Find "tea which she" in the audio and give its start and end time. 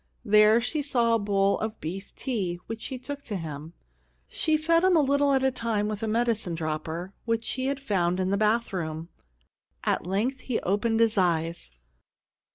2.15-2.97